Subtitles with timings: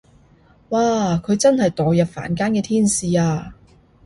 [0.69, 3.53] 哇佢真係墮入凡間嘅天使啊